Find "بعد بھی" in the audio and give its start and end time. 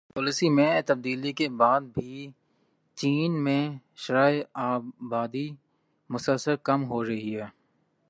1.61-2.15